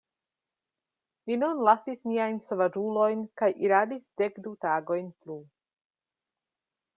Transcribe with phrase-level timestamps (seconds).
[1.31, 5.37] Ni nun lasis niajn sovaĝulojn kaj iradis dekdu tagojn plu.